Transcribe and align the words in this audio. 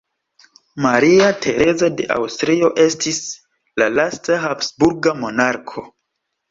Maria 0.85 1.27
Tereza 1.43 1.91
de 1.99 2.09
Aŭstrio 2.17 2.73
estis 2.89 3.23
la 3.83 3.93
lasta 4.01 4.43
habsburga 4.49 5.19
monarko. 5.25 5.91